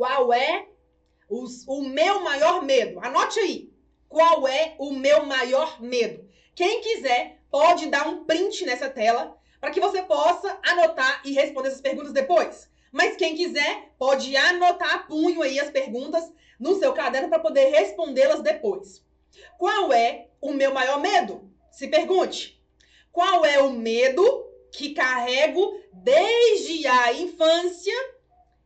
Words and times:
Qual 0.00 0.32
é 0.32 0.66
os, 1.28 1.68
o 1.68 1.82
meu 1.82 2.22
maior 2.22 2.62
medo? 2.62 2.98
Anote 3.00 3.38
aí. 3.38 3.70
Qual 4.08 4.48
é 4.48 4.74
o 4.78 4.94
meu 4.94 5.26
maior 5.26 5.78
medo? 5.78 6.26
Quem 6.54 6.80
quiser 6.80 7.42
pode 7.50 7.84
dar 7.84 8.08
um 8.08 8.24
print 8.24 8.64
nessa 8.64 8.88
tela 8.88 9.36
para 9.60 9.70
que 9.70 9.78
você 9.78 10.00
possa 10.00 10.58
anotar 10.62 11.20
e 11.22 11.32
responder 11.32 11.68
essas 11.68 11.82
perguntas 11.82 12.14
depois. 12.14 12.70
Mas 12.90 13.14
quem 13.14 13.36
quiser 13.36 13.92
pode 13.98 14.34
anotar 14.38 15.06
punho 15.06 15.42
aí 15.42 15.60
as 15.60 15.68
perguntas 15.68 16.32
no 16.58 16.78
seu 16.78 16.94
caderno 16.94 17.28
para 17.28 17.38
poder 17.38 17.66
respondê-las 17.66 18.40
depois. 18.40 19.04
Qual 19.58 19.92
é 19.92 20.28
o 20.40 20.54
meu 20.54 20.72
maior 20.72 20.98
medo? 20.98 21.52
Se 21.70 21.86
pergunte. 21.88 22.58
Qual 23.12 23.44
é 23.44 23.60
o 23.60 23.70
medo 23.70 24.50
que 24.72 24.94
carrego 24.94 25.78
desde 25.92 26.86
a 26.86 27.12
infância 27.12 28.19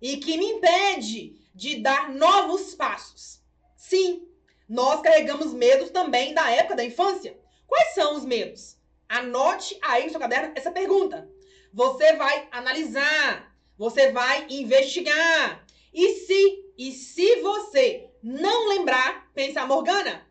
e 0.05 0.19
que 0.19 0.37
me 0.37 0.45
impede 0.45 1.35
de 1.55 1.77
dar 1.77 2.13
novos 2.13 2.75
passos? 2.75 3.41
Sim, 3.75 4.29
nós 4.69 5.01
carregamos 5.01 5.55
medos 5.55 5.89
também 5.89 6.35
da 6.35 6.51
época 6.51 6.77
da 6.77 6.85
infância. 6.85 7.35
Quais 7.67 7.95
são 7.95 8.15
os 8.15 8.23
medos? 8.23 8.77
Anote 9.09 9.79
aí 9.81 10.05
no 10.05 10.11
seu 10.11 10.21
caderno 10.21 10.53
essa 10.55 10.71
pergunta. 10.71 11.27
Você 11.73 12.13
vai 12.17 12.47
analisar, 12.51 13.57
você 13.79 14.13
vai 14.13 14.47
investigar. 14.51 15.65
E 15.91 16.17
se, 16.17 16.65
e 16.77 16.93
se 16.93 17.37
você 17.37 18.11
não 18.23 18.69
lembrar, 18.69 19.33
pensar, 19.33 19.67
Morgana, 19.67 20.29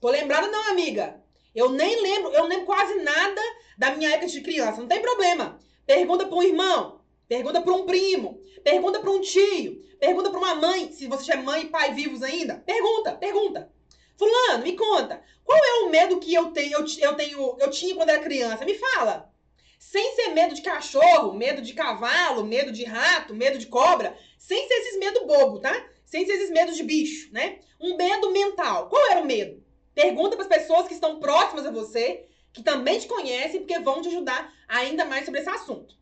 tô 0.00 0.08
lembrada 0.08 0.46
não, 0.46 0.70
amiga. 0.70 1.20
Eu 1.52 1.70
nem 1.70 2.00
lembro, 2.00 2.32
eu 2.32 2.44
lembro 2.44 2.64
quase 2.64 2.94
nada 3.02 3.42
da 3.76 3.90
minha 3.90 4.10
época 4.10 4.28
de 4.28 4.40
criança. 4.40 4.80
Não 4.80 4.86
tem 4.86 5.02
problema. 5.02 5.58
Pergunta 5.84 6.26
para 6.26 6.36
um 6.36 6.42
irmão, 6.44 6.95
pergunta 7.28 7.60
para 7.60 7.72
um 7.72 7.86
primo, 7.86 8.40
pergunta 8.62 9.00
para 9.00 9.10
um 9.10 9.20
tio, 9.20 9.82
pergunta 9.98 10.30
para 10.30 10.38
uma 10.38 10.54
mãe, 10.54 10.92
se 10.92 11.06
você 11.06 11.32
é 11.32 11.36
mãe 11.36 11.62
e 11.62 11.68
pai 11.68 11.92
vivos 11.92 12.22
ainda. 12.22 12.56
Pergunta, 12.66 13.12
pergunta. 13.12 13.72
Fulano, 14.16 14.64
me 14.64 14.72
conta. 14.76 15.22
Qual 15.44 15.58
é 15.58 15.84
o 15.84 15.90
medo 15.90 16.18
que 16.18 16.34
eu 16.34 16.50
tenho, 16.50 16.72
eu, 16.78 16.86
eu 17.00 17.14
tenho, 17.14 17.56
eu 17.60 17.70
tinha 17.70 17.94
quando 17.94 18.10
era 18.10 18.22
criança? 18.22 18.64
Me 18.64 18.74
fala. 18.74 19.32
Sem 19.78 20.14
ser 20.16 20.28
medo 20.28 20.54
de 20.54 20.62
cachorro, 20.62 21.32
medo 21.34 21.62
de 21.62 21.72
cavalo, 21.74 22.44
medo 22.44 22.72
de 22.72 22.84
rato, 22.84 23.34
medo 23.34 23.58
de 23.58 23.66
cobra, 23.66 24.18
sem 24.38 24.66
ser 24.66 24.74
esses 24.74 24.98
medos 24.98 25.22
bobo, 25.26 25.60
tá? 25.60 25.88
Sem 26.04 26.26
ser 26.26 26.32
esses 26.32 26.50
medos 26.50 26.76
de 26.76 26.82
bicho, 26.82 27.32
né? 27.32 27.60
Um 27.80 27.96
medo 27.96 28.32
mental. 28.32 28.88
Qual 28.88 29.10
era 29.10 29.20
o 29.20 29.26
medo? 29.26 29.62
Pergunta 29.94 30.36
para 30.36 30.44
as 30.44 30.48
pessoas 30.48 30.88
que 30.88 30.94
estão 30.94 31.20
próximas 31.20 31.66
a 31.66 31.70
você, 31.70 32.26
que 32.52 32.62
também 32.62 32.98
te 32.98 33.06
conhecem, 33.06 33.60
porque 33.60 33.78
vão 33.78 34.00
te 34.02 34.08
ajudar 34.08 34.52
ainda 34.66 35.04
mais 35.04 35.24
sobre 35.24 35.40
esse 35.40 35.50
assunto. 35.50 35.94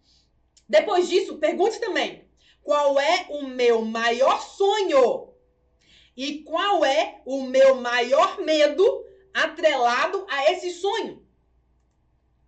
Depois 0.68 1.08
disso, 1.08 1.38
pergunte 1.38 1.80
também: 1.80 2.28
qual 2.62 2.98
é 2.98 3.26
o 3.28 3.42
meu 3.42 3.82
maior 3.82 4.40
sonho? 4.40 5.34
E 6.16 6.42
qual 6.42 6.84
é 6.84 7.20
o 7.24 7.42
meu 7.42 7.76
maior 7.76 8.40
medo 8.40 9.04
atrelado 9.32 10.26
a 10.30 10.50
esse 10.52 10.70
sonho? 10.70 11.26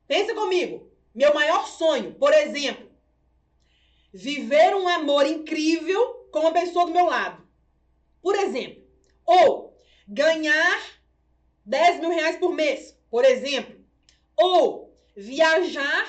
Pensa 0.07 0.35
comigo. 0.35 0.91
Meu 1.15 1.35
maior 1.35 1.67
sonho, 1.67 2.15
por 2.15 2.33
exemplo, 2.33 2.91
viver 4.13 4.75
um 4.77 4.87
amor 4.87 5.27
incrível 5.27 6.29
com 6.31 6.41
uma 6.41 6.53
pessoa 6.53 6.87
do 6.87 6.93
meu 6.93 7.07
lado. 7.07 7.47
Por 8.23 8.37
exemplo. 8.37 8.85
Ou 9.25 9.77
ganhar 10.07 10.81
10 11.65 12.01
mil 12.01 12.11
reais 12.11 12.37
por 12.37 12.53
mês, 12.53 12.97
por 13.11 13.25
exemplo. 13.25 13.77
Ou 14.37 14.95
viajar 15.17 16.07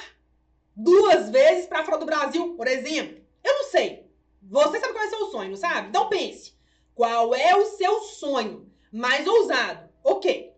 duas 0.78 1.32
vezes 1.32 1.66
para 1.66 1.84
fora 1.84 1.98
do 1.98 2.06
Brasil, 2.06 2.54
por 2.56 2.68
exemplo. 2.68 3.20
Eu 3.44 3.54
não 3.56 3.64
sei. 3.64 4.06
Você 4.44 4.80
sabe 4.80 4.94
qual 4.94 5.04
é 5.04 5.08
o 5.08 5.10
seu 5.10 5.26
sonho, 5.32 5.58
sabe? 5.58 5.90
Então 5.90 6.08
pense. 6.08 6.56
Qual 6.94 7.34
é 7.34 7.56
o 7.56 7.66
seu 7.66 8.02
sonho 8.02 8.72
mais 8.92 9.28
ousado? 9.28 9.90
Ok. 10.04 10.54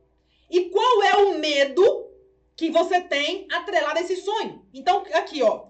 E 0.50 0.70
qual 0.70 1.04
é 1.04 1.16
o 1.18 1.40
medo 1.40 2.12
que 2.56 2.70
você 2.70 3.02
tem 3.02 3.48
atrelado 3.52 3.98
a 3.98 4.02
esse 4.02 4.18
sonho? 4.18 4.66
Então, 4.74 5.04
aqui, 5.14 5.42
ó. 5.42 5.68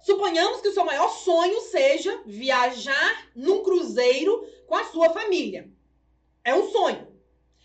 Suponhamos 0.00 0.60
que 0.60 0.68
o 0.68 0.72
seu 0.72 0.84
maior 0.84 1.08
sonho 1.08 1.60
seja 1.62 2.22
viajar 2.26 3.30
num 3.34 3.62
cruzeiro 3.62 4.46
com 4.66 4.74
a 4.74 4.84
sua 4.84 5.10
família. 5.10 5.70
É 6.44 6.54
um 6.54 6.70
sonho. 6.70 7.08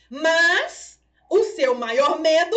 Mas 0.10 1.00
o 1.30 1.44
seu 1.44 1.76
maior 1.76 2.20
medo 2.20 2.56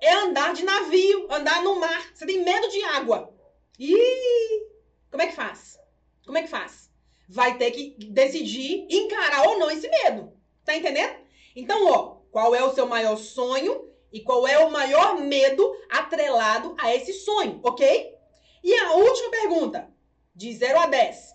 é 0.00 0.12
andar 0.14 0.54
de 0.54 0.64
navio, 0.64 1.26
andar 1.30 1.62
no 1.62 1.78
mar. 1.80 2.10
Você 2.14 2.26
tem 2.26 2.44
medo 2.44 2.68
de 2.68 2.82
água. 2.84 3.34
Ih! 3.78 4.66
Como 5.10 5.22
é 5.22 5.26
que 5.26 5.34
faz? 5.34 5.78
Como 6.24 6.38
é 6.38 6.42
que 6.42 6.48
faz? 6.48 6.86
vai 7.28 7.58
ter 7.58 7.70
que 7.72 7.96
decidir 8.10 8.86
encarar 8.90 9.48
ou 9.48 9.58
não 9.58 9.70
esse 9.70 9.88
medo. 9.88 10.32
Tá 10.64 10.76
entendendo? 10.76 11.16
Então, 11.54 11.86
ó, 11.90 12.16
qual 12.30 12.54
é 12.54 12.62
o 12.62 12.74
seu 12.74 12.86
maior 12.86 13.16
sonho 13.16 13.90
e 14.12 14.20
qual 14.20 14.46
é 14.46 14.58
o 14.64 14.70
maior 14.70 15.18
medo 15.20 15.74
atrelado 15.90 16.74
a 16.78 16.94
esse 16.94 17.12
sonho, 17.12 17.60
ok? 17.62 18.14
E 18.62 18.74
a 18.74 18.92
última 18.92 19.30
pergunta, 19.30 19.90
de 20.34 20.52
0 20.52 20.78
a 20.78 20.86
10. 20.86 21.34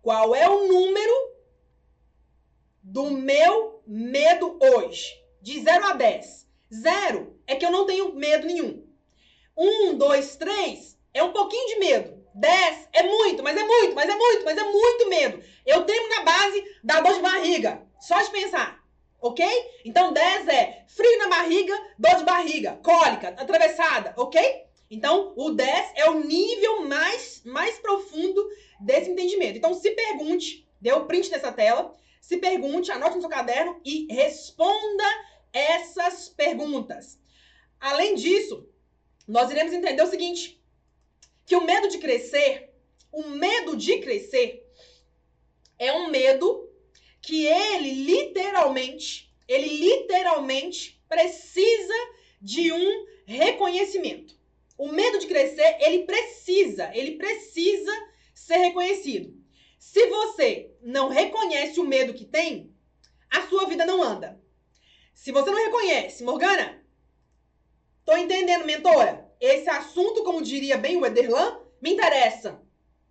Qual 0.00 0.34
é 0.34 0.48
o 0.48 0.66
número 0.66 1.32
do 2.82 3.10
meu 3.10 3.82
medo 3.86 4.58
hoje? 4.60 5.12
De 5.40 5.60
0 5.60 5.86
a 5.86 5.92
10. 5.92 6.41
0 6.72 7.38
é 7.46 7.54
que 7.54 7.66
eu 7.66 7.70
não 7.70 7.84
tenho 7.84 8.14
medo 8.14 8.46
nenhum. 8.46 8.82
1, 9.56 9.98
2, 9.98 10.36
3 10.36 10.98
é 11.12 11.22
um 11.22 11.32
pouquinho 11.32 11.66
de 11.68 11.80
medo. 11.80 12.22
10 12.34 12.88
é 12.94 13.02
muito, 13.02 13.42
mas 13.42 13.56
é 13.56 13.62
muito, 13.62 13.94
mas 13.94 14.08
é 14.08 14.14
muito, 14.14 14.44
mas 14.44 14.56
é 14.56 14.64
muito 14.64 15.08
medo. 15.08 15.42
Eu 15.66 15.84
tenho 15.84 16.08
na 16.08 16.22
base 16.22 16.64
da 16.82 17.00
dor 17.00 17.14
de 17.14 17.20
barriga. 17.20 17.82
Só 18.00 18.20
de 18.22 18.30
pensar. 18.30 18.82
Ok? 19.20 19.46
Então 19.84 20.12
10 20.12 20.48
é 20.48 20.84
frio 20.88 21.18
na 21.18 21.28
barriga, 21.28 21.78
dor 21.98 22.16
de 22.16 22.24
barriga, 22.24 22.80
cólica, 22.82 23.28
atravessada, 23.28 24.14
ok? 24.16 24.64
Então 24.90 25.32
o 25.36 25.50
10 25.50 25.92
é 25.94 26.10
o 26.10 26.20
nível 26.24 26.82
mais, 26.88 27.42
mais 27.44 27.78
profundo 27.78 28.44
desse 28.80 29.10
entendimento. 29.10 29.58
Então 29.58 29.74
se 29.74 29.90
pergunte, 29.92 30.66
dê 30.80 30.92
o 30.92 31.04
print 31.04 31.30
dessa 31.30 31.52
tela, 31.52 31.94
se 32.20 32.38
pergunte, 32.38 32.90
anote 32.90 33.14
no 33.14 33.20
seu 33.20 33.30
caderno 33.30 33.80
e 33.84 34.12
responda 34.12 35.04
essas 35.52 36.28
perguntas. 36.28 37.18
Além 37.78 38.14
disso, 38.14 38.68
nós 39.26 39.50
iremos 39.50 39.72
entender 39.72 40.02
o 40.02 40.10
seguinte: 40.10 40.62
que 41.44 41.56
o 41.56 41.64
medo 41.64 41.88
de 41.88 41.98
crescer, 41.98 42.72
o 43.10 43.28
medo 43.28 43.76
de 43.76 43.98
crescer 43.98 44.66
é 45.78 45.92
um 45.92 46.08
medo 46.08 46.70
que 47.20 47.46
ele 47.46 48.04
literalmente, 48.04 49.32
ele 49.46 49.68
literalmente 49.68 51.00
precisa 51.08 51.94
de 52.40 52.72
um 52.72 53.06
reconhecimento. 53.26 54.36
O 54.76 54.88
medo 54.88 55.18
de 55.18 55.26
crescer, 55.26 55.76
ele 55.80 56.04
precisa, 56.04 56.90
ele 56.94 57.12
precisa 57.12 57.92
ser 58.34 58.56
reconhecido. 58.56 59.40
Se 59.78 60.06
você 60.06 60.74
não 60.80 61.08
reconhece 61.08 61.78
o 61.78 61.84
medo 61.84 62.14
que 62.14 62.24
tem, 62.24 62.74
a 63.30 63.46
sua 63.48 63.66
vida 63.66 63.86
não 63.86 64.02
anda. 64.02 64.41
Se 65.12 65.32
você 65.32 65.50
não 65.50 65.64
reconhece, 65.64 66.24
Morgana, 66.24 66.82
tô 68.04 68.16
entendendo, 68.16 68.64
mentora? 68.64 69.32
esse 69.42 69.68
assunto, 69.68 70.22
como 70.22 70.40
diria 70.40 70.78
bem 70.78 70.96
o 70.96 71.04
Ederlan, 71.04 71.58
me 71.80 71.90
interessa. 71.90 72.62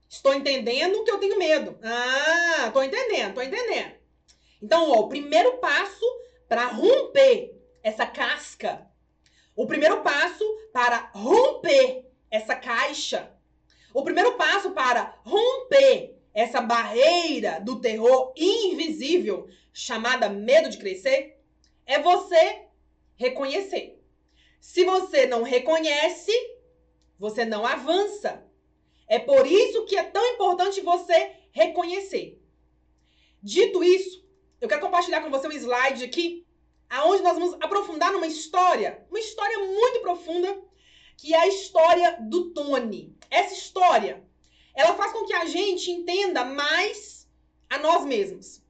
Estou 0.10 0.34
entendendo 0.34 1.04
que 1.04 1.12
eu 1.12 1.18
tenho 1.18 1.38
medo. 1.38 1.78
Ah, 1.84 2.68
estou 2.68 2.82
entendendo, 2.82 3.30
estou 3.30 3.44
entendendo. 3.44 3.96
Então, 4.62 4.90
ó, 4.92 5.02
o 5.02 5.10
primeiro 5.10 5.58
passo 5.58 6.06
para 6.48 6.68
romper 6.68 7.62
essa 7.84 8.06
casca, 8.06 8.88
o 9.54 9.68
primeiro 9.68 10.02
passo 10.02 10.46
para 10.72 11.12
romper 11.14 12.10
essa 12.30 12.56
caixa, 12.56 13.30
o 13.94 14.02
primeiro 14.04 14.38
passo 14.38 14.72
para 14.72 15.14
romper 15.26 16.18
essa 16.34 16.62
barreira 16.62 17.60
do 17.60 17.82
terror 17.82 18.32
invisível 18.38 19.50
chamada 19.74 20.30
medo 20.30 20.70
de 20.70 20.78
crescer 20.78 21.41
é 21.92 22.00
você 22.00 22.68
reconhecer. 23.18 24.02
Se 24.62 24.86
você 24.86 25.26
não 25.26 25.44
reconhece, 25.44 26.32
você 27.20 27.44
não 27.44 27.66
avança. 27.66 28.46
É 29.08 29.20
por 29.20 29.46
isso 29.46 29.84
que 29.86 29.98
é 29.98 30.04
tão 30.04 30.26
importante 30.34 30.80
você 30.80 31.32
reconhecer. 31.52 32.42
Dito 33.44 33.84
isso, 33.84 34.26
eu 34.62 34.70
quero 34.70 34.80
compartilhar 34.80 35.22
com 35.22 35.30
você 35.30 35.48
um 35.48 35.52
slide 35.52 36.06
aqui, 36.06 36.48
aonde 36.90 37.24
nós 37.24 37.38
vamos 37.38 37.56
aprofundar 37.60 38.14
numa 38.14 38.28
história, 38.28 39.06
uma 39.10 39.20
história 39.20 39.60
muito 39.60 40.00
profunda, 40.00 40.64
que 41.18 41.34
é 41.34 41.40
a 41.40 41.48
história 41.48 42.18
do 42.22 42.52
Tony. 42.52 43.14
Essa 43.30 43.54
história, 43.54 44.24
ela 44.74 44.94
faz 44.94 45.12
com 45.12 45.26
que 45.26 45.34
a 45.34 45.44
gente 45.44 45.92
entenda 45.92 46.46
mais 46.46 47.28
a 47.70 47.78
nós 47.80 48.06
mesmos. 48.06 48.62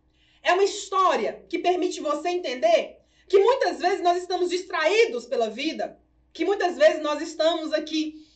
É 0.41 0.53
uma 0.53 0.63
história 0.63 1.45
que 1.47 1.59
permite 1.59 2.01
você 2.01 2.29
entender 2.29 3.00
que 3.31 3.39
muitas 3.39 3.79
vezes 3.79 4.01
nós 4.01 4.17
estamos 4.17 4.49
distraídos 4.49 5.25
pela 5.25 5.49
vida, 5.49 5.97
que 6.33 6.43
muitas 6.43 6.75
vezes 6.75 7.01
nós 7.01 7.21
estamos 7.21 7.71
aqui 7.71 8.27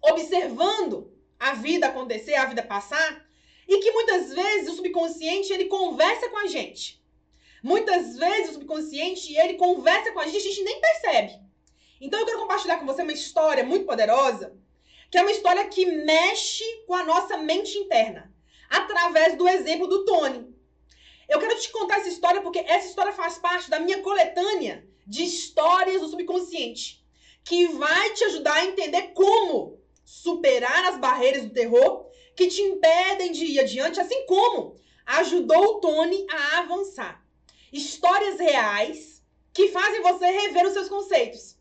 observando 0.00 1.12
a 1.40 1.54
vida 1.54 1.88
acontecer, 1.88 2.36
a 2.36 2.44
vida 2.44 2.62
passar, 2.62 3.26
E 3.66 3.80
que 3.80 3.90
muitas 3.90 4.32
vezes 4.32 4.70
o 4.70 4.76
subconsciente 4.76 5.52
ele 5.52 5.66
conversa 5.66 6.30
com 6.30 6.38
a 6.38 6.46
gente. 6.46 7.02
Muitas 7.62 8.16
vezes 8.16 8.50
o 8.50 8.52
subconsciente 8.54 9.34
ele 9.36 9.54
conversa 9.54 10.12
com 10.12 10.20
a 10.20 10.24
gente 10.24 10.36
e 10.36 10.38
a 10.38 10.50
gente 10.52 10.62
nem 10.62 10.80
percebe. 10.80 11.32
Então 12.00 12.20
eu 12.20 12.24
quero 12.24 12.38
compartilhar 12.38 12.78
com 12.78 12.86
você 12.86 13.02
uma 13.02 13.12
história 13.12 13.64
muito 13.64 13.84
poderosa, 13.84 14.56
que 15.10 15.18
é 15.18 15.20
uma 15.20 15.32
história 15.32 15.68
que 15.68 15.84
mexe 15.84 16.64
com 16.86 16.94
a 16.94 17.04
nossa 17.04 17.36
mente 17.36 17.76
interna, 17.76 18.32
através 18.70 19.36
do 19.36 19.48
exemplo 19.48 19.86
do 19.88 20.04
Tony. 20.04 20.57
Eu 21.28 21.38
quero 21.38 21.58
te 21.60 21.70
contar 21.70 21.98
essa 21.98 22.08
história 22.08 22.40
porque 22.40 22.60
essa 22.60 22.88
história 22.88 23.12
faz 23.12 23.38
parte 23.38 23.68
da 23.68 23.78
minha 23.78 24.00
coletânea 24.02 24.88
de 25.06 25.24
histórias 25.24 26.00
do 26.00 26.08
subconsciente, 26.08 27.04
que 27.44 27.66
vai 27.68 28.14
te 28.14 28.24
ajudar 28.24 28.54
a 28.54 28.64
entender 28.64 29.12
como 29.14 29.78
superar 30.04 30.86
as 30.86 30.98
barreiras 30.98 31.44
do 31.44 31.52
terror 31.52 32.08
que 32.34 32.46
te 32.46 32.62
impedem 32.62 33.32
de 33.32 33.44
ir 33.44 33.60
adiante, 33.60 34.00
assim 34.00 34.24
como 34.26 34.76
ajudou 35.04 35.64
o 35.64 35.80
Tony 35.80 36.26
a 36.30 36.58
avançar. 36.60 37.22
Histórias 37.72 38.38
reais 38.38 39.22
que 39.52 39.68
fazem 39.68 40.00
você 40.00 40.26
rever 40.26 40.66
os 40.66 40.72
seus 40.72 40.88
conceitos. 40.88 41.58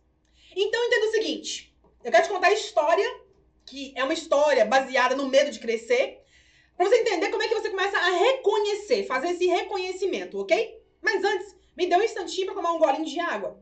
Então 0.56 0.84
entenda 0.86 1.08
o 1.08 1.12
seguinte: 1.12 1.76
eu 2.04 2.12
quero 2.12 2.24
te 2.24 2.30
contar 2.30 2.48
a 2.48 2.54
história, 2.54 3.22
que 3.66 3.94
é 3.98 4.04
uma 4.04 4.14
história 4.14 4.66
baseada 4.66 5.16
no 5.16 5.28
medo 5.28 5.52
de 5.52 5.60
crescer, 5.60 6.22
para 6.78 6.88
você 6.88 6.98
entender 6.98 7.30
como 7.32 7.42
é 7.42 7.48
que 7.48 7.56
você 7.56 7.72
começa 7.72 7.98
a 7.98 8.10
reconhecer, 8.12 9.04
fazer 9.06 9.30
esse 9.30 9.48
reconhecimento, 9.48 10.40
ok? 10.40 10.80
Mas 11.02 11.24
antes, 11.24 11.56
me 11.76 11.88
dê 11.88 11.96
um 11.96 12.04
instantinho 12.04 12.46
para 12.46 12.56
tomar 12.56 12.72
um 12.74 12.78
golinho 12.78 13.06
de 13.06 13.20
água. 13.20 13.60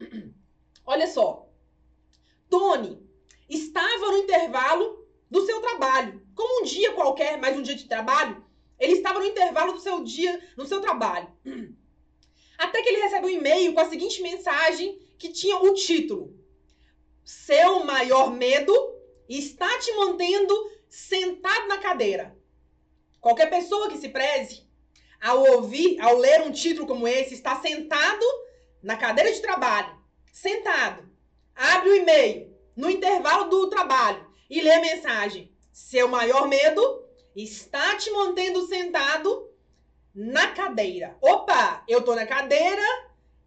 Olha 0.86 1.06
só. 1.06 1.46
Tony 2.48 3.06
estava 3.48 4.10
no 4.10 4.16
intervalo 4.18 5.06
do 5.30 5.44
seu 5.44 5.60
trabalho. 5.60 6.26
Como 6.34 6.62
um 6.62 6.64
dia 6.64 6.92
qualquer, 6.92 7.38
mais 7.38 7.56
um 7.56 7.62
dia 7.62 7.74
de 7.74 7.86
trabalho, 7.86 8.42
ele 8.78 8.94
estava 8.94 9.18
no 9.18 9.26
intervalo 9.26 9.72
do 9.72 9.80
seu 9.80 10.02
dia, 10.02 10.42
no 10.56 10.66
seu 10.66 10.80
trabalho. 10.80 11.30
Até 12.56 12.82
que 12.82 12.88
ele 12.88 13.02
recebe 13.02 13.26
um 13.26 13.30
e-mail 13.30 13.74
com 13.74 13.80
a 13.80 13.88
seguinte 13.88 14.22
mensagem 14.22 14.98
que 15.18 15.28
tinha 15.28 15.58
o 15.58 15.74
título: 15.74 16.41
Seu 17.24 17.84
maior 17.84 18.30
medo 18.30 18.74
está 19.28 19.78
te 19.78 19.92
mantendo 19.92 20.54
sentado 20.88 21.68
na 21.68 21.78
cadeira. 21.78 22.36
Qualquer 23.20 23.48
pessoa 23.48 23.88
que 23.88 23.98
se 23.98 24.08
preze, 24.08 24.66
ao 25.20 25.40
ouvir, 25.54 26.00
ao 26.00 26.18
ler 26.18 26.42
um 26.42 26.50
título 26.50 26.86
como 26.86 27.06
esse, 27.06 27.34
está 27.34 27.60
sentado 27.60 28.24
na 28.82 28.96
cadeira 28.96 29.32
de 29.32 29.40
trabalho, 29.40 29.96
sentado, 30.32 31.08
abre 31.54 31.90
o 31.90 31.96
e-mail 31.96 32.52
no 32.76 32.90
intervalo 32.90 33.48
do 33.48 33.70
trabalho 33.70 34.26
e 34.50 34.60
lê 34.60 34.72
a 34.72 34.80
mensagem. 34.80 35.52
Seu 35.72 36.08
maior 36.08 36.48
medo 36.48 37.04
está 37.36 37.96
te 37.96 38.10
mantendo 38.10 38.66
sentado 38.66 39.48
na 40.14 40.48
cadeira. 40.48 41.16
Opa, 41.20 41.84
eu 41.88 42.02
tô 42.02 42.14
na 42.14 42.26
cadeira, 42.26 42.82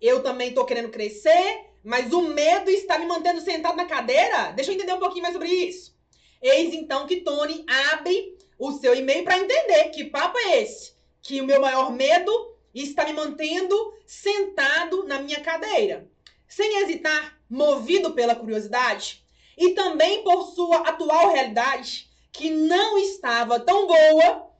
eu 0.01 0.23
também 0.23 0.53
tô 0.53 0.65
querendo 0.65 0.89
crescer, 0.89 1.65
mas 1.85 2.11
o 2.11 2.23
medo 2.23 2.71
está 2.71 2.97
me 2.97 3.05
mantendo 3.05 3.39
sentado 3.39 3.77
na 3.77 3.85
cadeira? 3.85 4.51
Deixa 4.53 4.71
eu 4.71 4.75
entender 4.75 4.93
um 4.93 4.99
pouquinho 4.99 5.21
mais 5.21 5.35
sobre 5.35 5.47
isso. 5.47 5.95
Eis 6.41 6.73
então 6.73 7.05
que 7.05 7.21
Tony 7.21 7.63
abre 7.91 8.35
o 8.57 8.71
seu 8.71 8.95
e-mail 8.95 9.23
para 9.23 9.37
entender 9.37 9.89
que 9.89 10.05
papo 10.05 10.35
é 10.39 10.63
esse, 10.63 10.95
que 11.21 11.39
o 11.39 11.45
meu 11.45 11.61
maior 11.61 11.91
medo 11.91 12.55
está 12.73 13.05
me 13.05 13.13
mantendo 13.13 13.93
sentado 14.07 15.03
na 15.03 15.21
minha 15.21 15.39
cadeira. 15.41 16.09
Sem 16.47 16.81
hesitar, 16.81 17.39
movido 17.47 18.13
pela 18.13 18.35
curiosidade 18.35 19.23
e 19.55 19.69
também 19.69 20.23
por 20.23 20.53
sua 20.55 20.77
atual 20.77 21.31
realidade, 21.33 22.09
que 22.31 22.49
não 22.49 22.97
estava 22.97 23.59
tão 23.59 23.85
boa, 23.85 24.51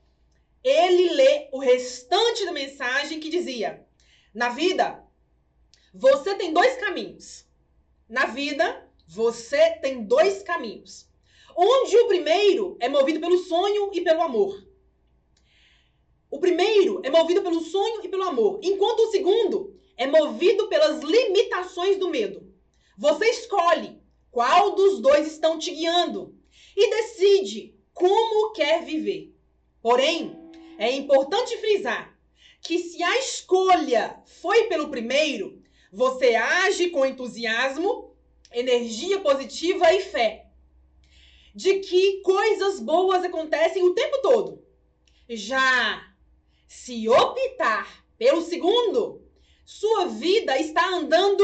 ele 0.62 1.10
lê 1.10 1.48
o 1.50 1.58
restante 1.58 2.44
da 2.44 2.52
mensagem 2.52 3.18
que 3.18 3.28
dizia: 3.28 3.84
Na 4.32 4.48
vida, 4.48 5.05
você 5.98 6.34
tem 6.34 6.52
dois 6.52 6.76
caminhos. 6.76 7.46
Na 8.08 8.26
vida, 8.26 8.86
você 9.06 9.70
tem 9.80 10.04
dois 10.04 10.42
caminhos. 10.42 11.08
Onde 11.56 11.96
o 11.96 12.06
primeiro 12.06 12.76
é 12.80 12.88
movido 12.88 13.18
pelo 13.18 13.38
sonho 13.38 13.90
e 13.92 14.02
pelo 14.02 14.20
amor. 14.22 14.62
O 16.30 16.38
primeiro 16.38 17.00
é 17.02 17.08
movido 17.10 17.42
pelo 17.42 17.60
sonho 17.60 18.04
e 18.04 18.08
pelo 18.08 18.24
amor, 18.24 18.60
enquanto 18.62 19.00
o 19.00 19.10
segundo 19.10 19.74
é 19.96 20.06
movido 20.06 20.68
pelas 20.68 21.00
limitações 21.02 21.98
do 21.98 22.10
medo. 22.10 22.52
Você 22.98 23.26
escolhe 23.30 23.98
qual 24.30 24.74
dos 24.74 25.00
dois 25.00 25.28
estão 25.28 25.58
te 25.58 25.70
guiando 25.70 26.36
e 26.76 26.90
decide 26.90 27.74
como 27.94 28.52
quer 28.52 28.84
viver. 28.84 29.34
Porém, 29.80 30.36
é 30.78 30.90
importante 30.92 31.56
frisar 31.56 32.14
que 32.60 32.78
se 32.80 33.02
a 33.02 33.18
escolha 33.18 34.20
foi 34.26 34.64
pelo 34.64 34.88
primeiro, 34.88 35.62
você 35.96 36.34
age 36.34 36.90
com 36.90 37.06
entusiasmo, 37.06 38.14
energia 38.52 39.18
positiva 39.20 39.90
e 39.94 40.02
fé 40.02 40.44
de 41.54 41.78
que 41.78 42.20
coisas 42.20 42.78
boas 42.80 43.24
acontecem 43.24 43.82
o 43.82 43.94
tempo 43.94 44.20
todo. 44.20 44.62
Já 45.26 46.06
se 46.68 47.08
optar 47.08 48.04
pelo 48.18 48.42
segundo, 48.42 49.26
sua 49.64 50.04
vida 50.04 50.58
está 50.58 50.86
andando 50.86 51.42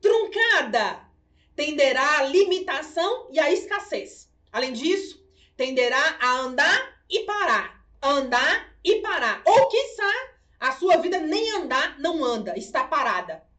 truncada. 0.00 1.08
Tenderá 1.54 2.18
à 2.18 2.22
limitação 2.24 3.28
e 3.30 3.38
à 3.38 3.52
escassez. 3.52 4.28
Além 4.50 4.72
disso, 4.72 5.24
tenderá 5.56 6.18
a 6.20 6.40
andar 6.40 7.04
e 7.08 7.20
parar. 7.20 7.86
Andar 8.02 8.74
e 8.82 8.96
parar. 8.96 9.42
Ou, 9.46 9.68
quiçá, 9.68 10.12
a 10.58 10.72
sua 10.72 10.96
vida 10.96 11.20
nem 11.20 11.52
andar, 11.52 12.00
não 12.00 12.24
anda, 12.24 12.58
está 12.58 12.82
parada. 12.82 13.51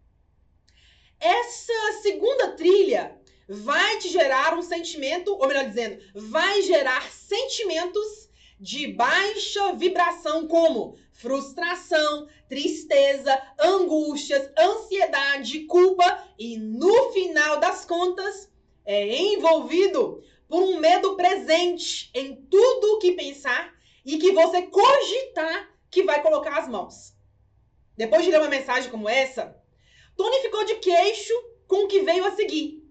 Essa 1.23 2.01
segunda 2.01 2.51
trilha 2.51 3.17
vai 3.47 3.97
te 3.97 4.09
gerar 4.09 4.57
um 4.57 4.61
sentimento, 4.61 5.33
ou 5.33 5.47
melhor 5.47 5.65
dizendo, 5.65 5.97
vai 6.13 6.61
gerar 6.63 7.09
sentimentos 7.09 8.29
de 8.59 8.87
baixa 8.87 9.71
vibração, 9.71 10.45
como 10.49 10.97
frustração, 11.13 12.27
tristeza, 12.49 13.41
angústias, 13.57 14.51
ansiedade, 14.59 15.61
culpa 15.61 16.27
e 16.37 16.57
no 16.57 17.13
final 17.13 17.57
das 17.57 17.85
contas 17.85 18.51
é 18.83 19.15
envolvido 19.15 20.21
por 20.45 20.61
um 20.61 20.77
medo 20.77 21.15
presente 21.15 22.11
em 22.13 22.35
tudo 22.35 22.95
o 22.95 22.99
que 22.99 23.13
pensar 23.13 23.73
e 24.05 24.17
que 24.17 24.33
você 24.33 24.63
cogitar 24.63 25.69
que 25.89 26.03
vai 26.03 26.21
colocar 26.21 26.59
as 26.59 26.67
mãos. 26.67 27.13
Depois 27.95 28.25
de 28.25 28.31
ler 28.31 28.41
uma 28.41 28.49
mensagem 28.49 28.91
como 28.91 29.07
essa, 29.07 29.62
Tony 30.15 30.41
ficou 30.41 30.63
de 30.65 30.75
queixo 30.75 31.33
com 31.67 31.85
o 31.85 31.87
que 31.87 32.01
veio 32.01 32.25
a 32.25 32.31
seguir. 32.31 32.83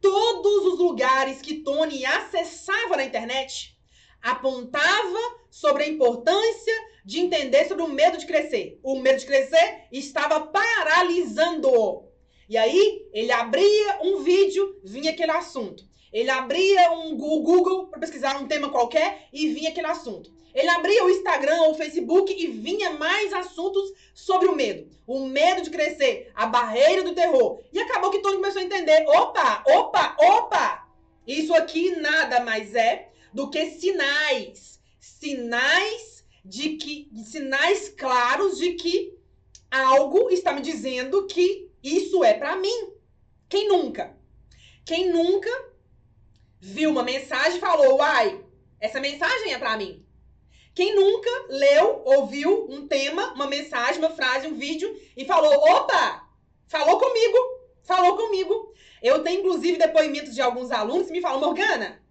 Todos 0.00 0.66
os 0.66 0.78
lugares 0.78 1.40
que 1.40 1.62
Tony 1.62 2.04
acessava 2.04 2.96
na 2.96 3.04
internet 3.04 3.76
apontava 4.22 5.18
sobre 5.50 5.84
a 5.84 5.88
importância 5.88 6.74
de 7.04 7.20
entender 7.20 7.66
sobre 7.66 7.84
o 7.84 7.88
medo 7.88 8.18
de 8.18 8.26
crescer. 8.26 8.78
O 8.82 8.98
medo 8.98 9.18
de 9.18 9.26
crescer 9.26 9.84
estava 9.92 10.40
paralisando. 10.40 12.04
E 12.48 12.56
aí, 12.56 13.08
ele 13.12 13.32
abria 13.32 13.98
um 14.02 14.22
vídeo, 14.22 14.80
vinha 14.84 15.10
aquele 15.10 15.32
assunto. 15.32 15.84
Ele 16.12 16.30
abria 16.30 16.92
um 16.92 17.16
Google 17.16 17.88
para 17.88 18.00
pesquisar 18.00 18.40
um 18.40 18.46
tema 18.46 18.70
qualquer 18.70 19.28
e 19.32 19.48
vinha 19.48 19.70
aquele 19.70 19.86
assunto. 19.86 20.35
Ele 20.56 20.70
abria 20.70 21.04
o 21.04 21.10
Instagram 21.10 21.64
ou 21.64 21.72
o 21.72 21.74
Facebook 21.74 22.32
e 22.32 22.46
vinha 22.46 22.94
mais 22.94 23.30
assuntos 23.34 23.92
sobre 24.14 24.48
o 24.48 24.56
medo. 24.56 24.88
O 25.06 25.26
medo 25.26 25.60
de 25.60 25.68
crescer, 25.68 26.32
a 26.34 26.46
barreira 26.46 27.02
do 27.02 27.14
terror. 27.14 27.60
E 27.70 27.78
acabou 27.78 28.10
que 28.10 28.20
Tony 28.20 28.36
começou 28.36 28.62
a 28.62 28.64
entender: 28.64 29.04
opa, 29.06 29.62
opa, 29.66 30.16
opa! 30.18 30.88
Isso 31.26 31.54
aqui 31.54 31.96
nada 31.96 32.40
mais 32.40 32.74
é 32.74 33.10
do 33.34 33.50
que 33.50 33.66
sinais. 33.72 34.80
Sinais 34.98 36.24
de 36.42 36.70
que. 36.76 37.10
Sinais 37.26 37.90
claros 37.90 38.56
de 38.56 38.72
que 38.72 39.14
algo 39.70 40.30
está 40.30 40.54
me 40.54 40.62
dizendo 40.62 41.26
que 41.26 41.70
isso 41.82 42.24
é 42.24 42.32
para 42.32 42.56
mim. 42.56 42.94
Quem 43.46 43.68
nunca? 43.68 44.16
Quem 44.86 45.12
nunca 45.12 45.50
viu 46.58 46.88
uma 46.88 47.02
mensagem 47.02 47.58
e 47.58 47.60
falou: 47.60 47.98
uai, 47.98 48.42
essa 48.80 49.00
mensagem 49.00 49.52
é 49.52 49.58
para 49.58 49.76
mim? 49.76 50.05
Quem 50.76 50.94
nunca 50.94 51.30
leu, 51.48 52.02
ouviu 52.04 52.66
um 52.68 52.86
tema, 52.86 53.32
uma 53.32 53.46
mensagem, 53.46 53.98
uma 53.98 54.10
frase, 54.10 54.46
um 54.46 54.54
vídeo 54.54 54.94
e 55.16 55.24
falou: 55.24 55.54
opa, 55.54 56.28
falou 56.68 56.98
comigo, 56.98 57.38
falou 57.82 58.14
comigo. 58.14 58.74
Eu 59.02 59.22
tenho, 59.22 59.40
inclusive, 59.40 59.78
depoimentos 59.78 60.34
de 60.34 60.42
alguns 60.42 60.70
alunos 60.70 61.06
que 61.06 61.14
me 61.14 61.22
falam: 61.22 61.40
Morgana, 61.40 62.02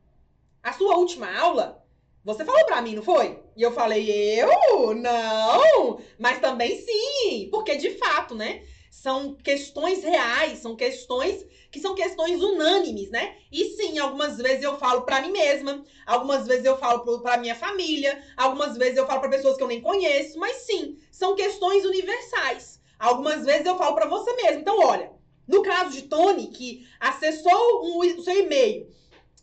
a 0.63 0.73
sua 0.73 0.97
última 0.97 1.31
aula, 1.39 1.85
você 2.23 2.43
falou 2.43 2.65
pra 2.65 2.81
mim, 2.81 2.95
não 2.95 3.03
foi? 3.03 3.39
E 3.55 3.61
eu 3.61 3.71
falei: 3.71 4.09
eu? 4.09 4.95
Não, 4.95 6.01
mas 6.17 6.39
também 6.39 6.75
sim, 6.81 7.47
porque 7.51 7.75
de 7.75 7.91
fato, 7.91 8.33
né? 8.33 8.63
São 9.01 9.35
questões 9.35 10.03
reais, 10.03 10.59
são 10.59 10.75
questões 10.75 11.45
que 11.69 11.79
são 11.79 11.93
questões 11.93 12.41
unânimes, 12.41 13.11
né? 13.11 13.35
E 13.51 13.65
sim, 13.75 13.99
algumas 13.99 14.37
vezes 14.37 14.63
eu 14.63 14.77
falo 14.77 15.01
para 15.01 15.21
mim 15.21 15.31
mesma, 15.31 15.83
algumas 16.05 16.47
vezes 16.47 16.65
eu 16.65 16.77
falo 16.77 17.21
para 17.21 17.37
minha 17.37 17.55
família, 17.55 18.23
algumas 18.37 18.77
vezes 18.77 18.97
eu 18.97 19.05
falo 19.05 19.19
para 19.19 19.29
pessoas 19.29 19.57
que 19.57 19.63
eu 19.63 19.67
nem 19.67 19.81
conheço, 19.81 20.39
mas 20.39 20.57
sim, 20.61 20.97
são 21.11 21.35
questões 21.35 21.83
universais. 21.83 22.81
Algumas 22.97 23.43
vezes 23.43 23.65
eu 23.65 23.77
falo 23.77 23.93
para 23.93 24.07
você 24.07 24.33
mesmo. 24.37 24.61
Então, 24.61 24.79
olha, 24.79 25.11
no 25.45 25.61
caso 25.61 25.91
de 25.91 26.03
Tony, 26.03 26.47
que 26.47 26.87
acessou 26.97 27.99
o 27.99 28.21
seu 28.23 28.39
e-mail, 28.39 28.89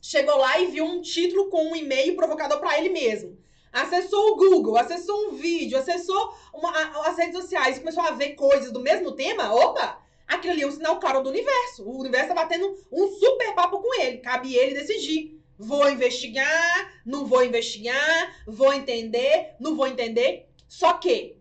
chegou 0.01 0.39
lá 0.39 0.59
e 0.59 0.69
viu 0.69 0.85
um 0.85 1.03
título 1.03 1.51
com 1.51 1.71
um 1.71 1.77
e-mail 1.77 2.17
provocador 2.17 2.59
para 2.59 2.79
ele 2.79 2.89
mesmo 2.89 3.39
acessou 3.73 4.33
o 4.33 4.37
Google, 4.37 4.77
acessou 4.77 5.29
um 5.29 5.33
vídeo, 5.33 5.79
acessou 5.79 6.35
uma, 6.53 6.71
as 7.09 7.17
redes 7.17 7.41
sociais, 7.41 7.79
começou 7.79 8.03
a 8.03 8.11
ver 8.11 8.35
coisas 8.35 8.71
do 8.71 8.81
mesmo 8.81 9.13
tema, 9.13 9.53
opa, 9.53 10.03
aquilo 10.29 10.53
ali 10.53 10.63
é 10.63 10.67
um 10.67 10.73
sinal 10.73 11.01
claro 11.01 11.23
do 11.23 11.31
universo. 11.31 11.85
O 11.85 12.01
universo 12.01 12.29
tá 12.29 12.35
batendo 12.35 12.77
um 12.91 13.09
super 13.09 13.55
papo 13.55 13.81
com 13.81 14.01
ele. 14.01 14.19
Cabe 14.19 14.55
ele 14.55 14.75
decidir. 14.75 15.41
Vou 15.59 15.89
investigar, 15.91 17.03
não 17.07 17.25
vou 17.25 17.45
investigar, 17.45 18.43
vou 18.47 18.73
entender, 18.73 19.55
não 19.61 19.77
vou 19.77 19.87
entender. 19.87 20.49
Só 20.67 20.95
que 20.95 21.37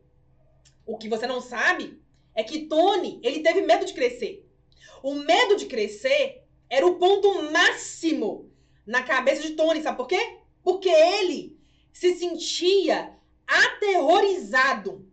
o 0.86 0.98
que 0.98 1.10
você 1.10 1.26
não 1.26 1.42
sabe 1.42 2.00
é 2.36 2.44
que 2.44 2.68
Tony, 2.68 3.20
ele 3.24 3.40
teve 3.40 3.62
medo 3.62 3.86
de 3.86 3.94
crescer. 3.94 4.48
O 5.02 5.16
medo 5.16 5.56
de 5.56 5.66
crescer 5.66 6.44
era 6.70 6.86
o 6.86 6.96
ponto 6.96 7.52
máximo 7.52 8.52
na 8.86 9.02
cabeça 9.04 9.42
de 9.42 9.52
Tony, 9.52 9.82
sabe 9.82 9.98
por 9.98 10.08
quê? 10.08 10.38
Porque 10.64 10.90
ele 10.90 11.58
se 11.92 12.16
sentia 12.16 13.18
aterrorizado, 13.48 15.06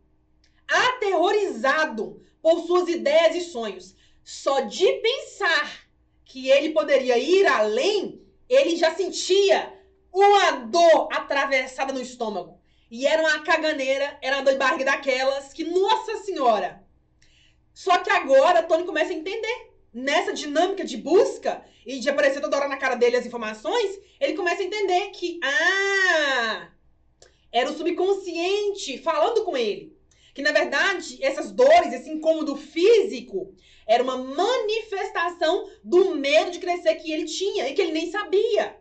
aterrorizado 0.67 2.23
por 2.41 2.61
suas 2.67 2.89
ideias 2.89 3.37
e 3.37 3.41
sonhos. 3.41 3.95
Só 4.23 4.61
de 4.61 4.87
pensar 5.01 5.89
que 6.25 6.51
ele 6.51 6.71
poderia 6.71 7.19
ir 7.19 7.47
além, 7.47 8.23
ele 8.49 8.77
já 8.77 8.95
sentia 8.95 9.75
uma 10.13 10.51
dor 10.67 11.09
atravessada 11.13 11.93
no 11.93 12.01
estômago. 12.01 12.59
E 12.91 13.07
era 13.07 13.23
uma 13.23 13.41
caganeira, 13.41 14.19
era 14.23 14.37
uma 14.37 14.45
dor 14.45 14.57
daquelas 14.85 15.53
que, 15.53 15.65
nossa 15.65 16.19
senhora! 16.19 16.83
Só 17.75 17.99
que 17.99 18.11
agora 18.11 18.63
Tony 18.63 18.85
começa 18.85 19.13
a 19.13 19.17
entender. 19.17 19.68
Nessa 19.99 20.33
dinâmica 20.33 20.85
de 20.85 20.97
busca 20.97 21.61
e 21.85 21.99
de 21.99 22.09
aparecer 22.09 22.41
toda 22.41 22.57
hora 22.57 22.69
na 22.69 22.77
cara 22.77 22.95
dele 22.95 23.17
as 23.17 23.27
informações, 23.27 23.99
ele 24.21 24.35
começa 24.35 24.63
a 24.63 24.65
entender 24.65 25.11
que, 25.11 25.41
ah, 25.43 26.69
era 27.51 27.69
o 27.69 27.77
subconsciente 27.77 28.97
falando 28.99 29.45
com 29.45 29.57
ele. 29.57 29.99
Que 30.33 30.41
na 30.41 30.53
verdade, 30.53 31.19
essas 31.21 31.51
dores, 31.51 31.93
esse 31.93 32.09
incômodo 32.09 32.55
físico, 32.55 33.53
era 33.89 34.01
uma 34.01 34.17
manifestação 34.17 35.69
do 35.83 36.15
medo 36.15 36.53
de 36.53 36.61
crescer 36.61 36.95
que 36.95 37.11
ele 37.11 37.25
tinha 37.25 37.69
e 37.69 37.75
que 37.75 37.83
ele 37.83 37.91
nem 37.91 38.09
sabia. 38.09 38.77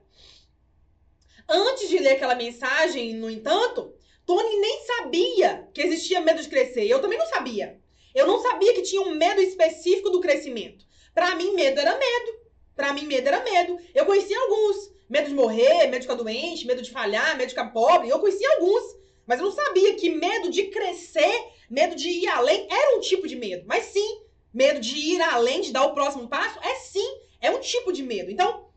Antes 1.49 1.89
de 1.89 1.97
ler 1.97 2.11
aquela 2.11 2.35
mensagem, 2.35 3.15
no 3.15 3.27
entanto, 3.27 3.91
Tony 4.23 4.55
nem 4.59 4.85
sabia 4.85 5.67
que 5.73 5.81
existia 5.81 6.21
medo 6.21 6.43
de 6.43 6.47
crescer. 6.47 6.85
Eu 6.85 7.01
também 7.01 7.17
não 7.17 7.25
sabia. 7.25 7.81
Eu 8.13 8.27
não 8.27 8.39
sabia 8.39 8.75
que 8.75 8.83
tinha 8.83 9.01
um 9.01 9.15
medo 9.15 9.41
específico 9.41 10.11
do 10.11 10.21
crescimento. 10.21 10.86
Para 11.17 11.33
mim, 11.33 11.55
medo 11.55 11.79
era 11.79 11.97
medo. 11.97 12.39
Para 12.75 12.93
mim, 12.93 13.07
medo 13.07 13.27
era 13.27 13.43
medo. 13.43 13.79
Eu 13.95 14.05
conhecia 14.05 14.39
alguns. 14.39 14.93
Medo 15.09 15.29
de 15.29 15.33
morrer, 15.33 15.87
medo 15.87 15.95
de 15.95 16.01
ficar 16.01 16.13
doente, 16.13 16.67
medo 16.67 16.79
de 16.79 16.91
falhar, 16.91 17.35
medo 17.35 17.47
de 17.47 17.55
ficar 17.55 17.71
pobre. 17.71 18.07
Eu 18.07 18.19
conhecia 18.19 18.47
alguns. 18.51 18.95
Mas 19.25 19.39
eu 19.39 19.45
não 19.45 19.51
sabia 19.51 19.95
que 19.95 20.11
medo 20.11 20.51
de 20.51 20.65
crescer, 20.65 21.43
medo 21.71 21.95
de 21.95 22.07
ir 22.07 22.27
além, 22.27 22.67
era 22.69 22.95
um 22.95 22.99
tipo 22.99 23.27
de 23.27 23.35
medo. 23.35 23.65
Mas 23.65 23.85
sim, 23.85 24.21
medo 24.53 24.79
de 24.79 24.95
ir 24.95 25.19
além, 25.19 25.61
de 25.61 25.73
dar 25.73 25.85
o 25.85 25.95
próximo 25.95 26.27
passo, 26.27 26.59
é 26.61 26.75
sim, 26.75 27.19
é 27.41 27.49
um 27.49 27.59
tipo 27.59 27.91
de 27.91 28.03
medo. 28.03 28.29
Então, 28.29 28.69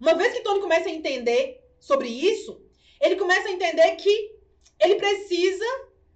uma 0.00 0.14
vez 0.14 0.32
que 0.32 0.40
Tony 0.40 0.62
começa 0.62 0.88
a 0.88 0.92
entender 0.92 1.62
sobre 1.78 2.08
isso, 2.08 2.58
ele 3.02 3.16
começa 3.16 3.48
a 3.48 3.52
entender 3.52 3.96
que 3.96 4.34
ele 4.80 4.94
precisa 4.94 5.66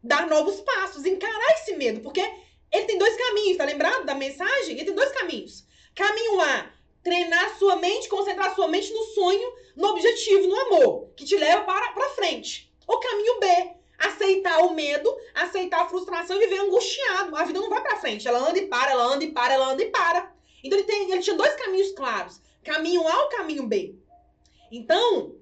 dar 0.03 0.27
novos 0.27 0.59
passos, 0.63 1.05
encarar 1.05 1.53
esse 1.53 1.77
medo, 1.77 2.01
porque 2.01 2.27
ele 2.73 2.85
tem 2.85 2.99
dois 2.99 3.17
caminhos, 3.17 3.57
tá 3.57 3.65
lembrado 3.65 4.05
da 4.05 4.15
mensagem? 4.15 4.75
Ele 4.75 4.85
tem 4.85 4.95
dois 4.95 5.13
caminhos. 5.13 5.65
Caminho 5.95 6.41
A, 6.41 6.71
treinar 7.03 7.57
sua 7.59 7.77
mente, 7.77 8.09
concentrar 8.09 8.55
sua 8.55 8.69
mente 8.69 8.93
no 8.93 9.05
sonho, 9.05 9.53
no 9.77 9.89
objetivo, 9.89 10.49
no 10.49 10.61
amor, 10.61 11.11
que 11.17 11.25
te 11.25 11.37
leva 11.37 11.65
para, 11.65 11.93
para 11.93 12.11
frente. 12.11 12.73
O 12.87 12.99
caminho 12.99 13.41
B, 13.41 13.47
aceitar 13.99 14.59
o 14.65 14.75
medo, 14.75 15.15
aceitar 15.35 15.83
a 15.83 15.89
frustração 15.89 16.37
e 16.37 16.41
viver 16.41 16.61
angustiado. 16.61 17.37
A 17.37 17.45
vida 17.45 17.61
não 17.61 17.71
vai 17.71 17.83
para 17.83 17.97
frente, 17.97 18.27
ela 18.27 18.49
anda 18.49 18.59
e 18.59 18.67
para, 18.67 18.91
ela 18.91 19.05
anda 19.05 19.25
e 19.25 19.33
para, 19.33 19.55
ela 19.55 19.73
anda 19.73 19.83
e 19.83 19.91
para. 19.91 20.33
Então 20.63 20.79
ele, 20.79 20.87
tem, 20.87 21.11
ele 21.11 21.23
tinha 21.23 21.37
dois 21.37 21.55
caminhos 21.55 21.93
claros, 21.93 22.41
caminho 22.65 23.07
A 23.07 23.23
ou 23.23 23.29
caminho 23.29 23.67
B. 23.67 23.95
Então, 24.71 25.37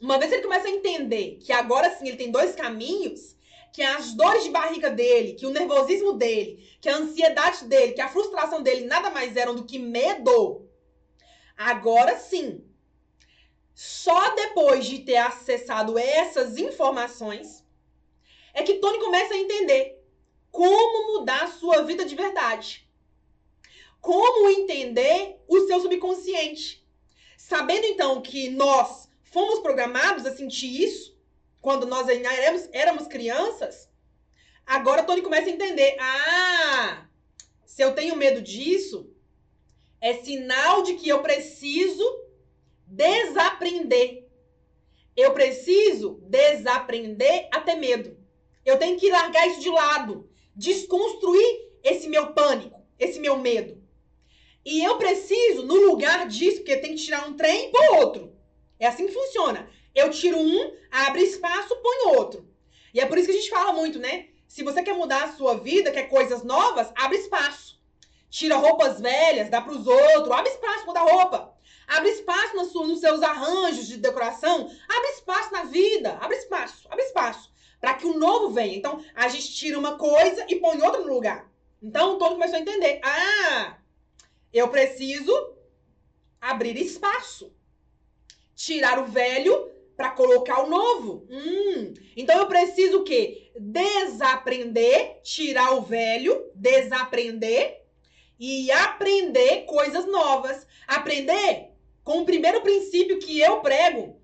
uma 0.00 0.18
vez 0.18 0.32
ele 0.32 0.42
começa 0.42 0.66
a 0.66 0.70
entender 0.70 1.38
que 1.40 1.52
agora 1.52 1.90
sim 1.96 2.08
ele 2.08 2.16
tem 2.16 2.30
dois 2.30 2.54
caminhos, 2.54 3.36
que 3.72 3.82
as 3.82 4.14
dores 4.14 4.44
de 4.44 4.50
barriga 4.50 4.90
dele, 4.90 5.34
que 5.34 5.46
o 5.46 5.50
nervosismo 5.50 6.14
dele, 6.14 6.68
que 6.80 6.88
a 6.88 6.96
ansiedade 6.96 7.64
dele, 7.64 7.92
que 7.92 8.00
a 8.00 8.08
frustração 8.08 8.62
dele 8.62 8.86
nada 8.86 9.10
mais 9.10 9.36
eram 9.36 9.54
do 9.54 9.64
que 9.64 9.78
medo, 9.78 10.68
Agora 11.62 12.18
sim, 12.18 12.64
só 13.74 14.34
depois 14.34 14.86
de 14.86 15.00
ter 15.00 15.18
acessado 15.18 15.98
essas 15.98 16.56
informações 16.56 17.62
é 18.54 18.62
que 18.62 18.78
Tony 18.78 18.98
começa 18.98 19.34
a 19.34 19.36
entender 19.36 20.02
como 20.50 21.18
mudar 21.18 21.42
a 21.42 21.50
sua 21.50 21.82
vida 21.82 22.06
de 22.06 22.14
verdade. 22.14 22.88
Como 24.00 24.48
entender 24.48 25.38
o 25.46 25.66
seu 25.66 25.80
subconsciente. 25.80 26.82
Sabendo 27.36 27.84
então 27.84 28.22
que 28.22 28.48
nós 28.48 29.10
fomos 29.24 29.60
programados 29.60 30.24
a 30.24 30.34
sentir 30.34 30.82
isso 30.82 31.14
quando 31.60 31.86
nós 31.86 32.08
ainda 32.08 32.32
éramos, 32.32 32.68
éramos 32.72 33.06
crianças, 33.06 33.88
agora 34.66 35.02
Tony 35.02 35.22
começa 35.22 35.48
a 35.48 35.52
entender: 35.52 35.96
ah, 36.00 37.06
se 37.64 37.82
eu 37.82 37.94
tenho 37.94 38.16
medo 38.16 38.40
disso, 38.40 39.12
é 40.00 40.14
sinal 40.14 40.82
de 40.82 40.94
que 40.94 41.08
eu 41.08 41.22
preciso 41.22 42.04
desaprender. 42.86 44.28
Eu 45.16 45.32
preciso 45.32 46.20
desaprender 46.22 47.48
a 47.52 47.60
ter 47.60 47.76
medo. 47.76 48.16
Eu 48.64 48.78
tenho 48.78 48.98
que 48.98 49.10
largar 49.10 49.46
isso 49.48 49.60
de 49.60 49.68
lado, 49.68 50.30
desconstruir 50.54 51.70
esse 51.82 52.08
meu 52.08 52.32
pânico, 52.32 52.80
esse 52.98 53.18
meu 53.18 53.36
medo. 53.36 53.80
E 54.64 54.82
eu 54.84 54.98
preciso, 54.98 55.64
no 55.64 55.74
lugar 55.74 56.28
disso, 56.28 56.58
porque 56.58 56.76
tem 56.76 56.94
que 56.94 57.02
tirar 57.02 57.28
um 57.28 57.34
trem 57.34 57.70
pôr 57.70 57.96
outro. 57.96 58.32
É 58.78 58.86
assim 58.86 59.06
que 59.06 59.12
funciona. 59.12 59.68
Eu 59.94 60.10
tiro 60.10 60.38
um, 60.38 60.72
abre 60.90 61.22
espaço, 61.22 61.76
põe 61.76 62.16
outro. 62.16 62.48
E 62.92 63.00
é 63.00 63.06
por 63.06 63.18
isso 63.18 63.26
que 63.26 63.36
a 63.36 63.40
gente 63.40 63.50
fala 63.50 63.72
muito, 63.72 63.98
né? 63.98 64.28
Se 64.48 64.62
você 64.62 64.82
quer 64.82 64.94
mudar 64.94 65.24
a 65.24 65.32
sua 65.32 65.58
vida, 65.58 65.92
quer 65.92 66.04
coisas 66.04 66.42
novas, 66.42 66.92
abre 66.96 67.18
espaço 67.18 67.80
tira 68.30 68.56
roupas 68.56 69.00
velhas, 69.00 69.50
dá 69.50 69.60
para 69.60 69.72
os 69.72 69.86
outros, 69.86 70.30
abre 70.30 70.50
espaço 70.50 70.84
para 70.84 70.94
dar 70.94 71.02
roupa. 71.02 71.52
Abre 71.86 72.08
espaço 72.10 72.54
no 72.54 72.64
sua, 72.64 72.86
nos 72.86 73.00
seus 73.00 73.20
arranjos 73.20 73.88
de 73.88 73.96
decoração, 73.96 74.70
abre 74.88 75.08
espaço 75.08 75.52
na 75.52 75.64
vida, 75.64 76.16
abre 76.20 76.36
espaço, 76.36 76.86
abre 76.88 77.04
espaço 77.04 77.50
para 77.80 77.94
que 77.94 78.06
o 78.06 78.16
novo 78.16 78.50
venha. 78.50 78.76
Então, 78.76 79.02
a 79.14 79.26
gente 79.26 79.52
tira 79.54 79.78
uma 79.78 79.96
coisa 79.96 80.46
e 80.48 80.56
põe 80.56 80.80
outra 80.80 81.00
no 81.00 81.12
lugar. 81.12 81.50
Então, 81.82 82.14
o 82.14 82.18
Tony 82.18 82.34
começou 82.34 82.56
a 82.56 82.60
entender. 82.60 83.00
Ah, 83.02 83.78
eu 84.52 84.68
preciso 84.68 85.54
abrir 86.40 86.76
espaço. 86.76 87.52
Tirar 88.54 88.98
o 88.98 89.06
velho 89.06 89.72
para 90.00 90.12
colocar 90.12 90.62
o 90.62 90.66
novo. 90.66 91.26
Hum, 91.28 91.92
então 92.16 92.38
eu 92.38 92.46
preciso 92.46 93.00
o 93.00 93.04
quê? 93.04 93.52
Desaprender, 93.54 95.20
tirar 95.22 95.74
o 95.74 95.82
velho, 95.82 96.50
desaprender 96.54 97.82
e 98.38 98.72
aprender 98.72 99.66
coisas 99.66 100.06
novas. 100.06 100.66
Aprender 100.86 101.72
com 102.02 102.22
o 102.22 102.24
primeiro 102.24 102.62
princípio 102.62 103.18
que 103.18 103.38
eu 103.40 103.60
prego 103.60 104.18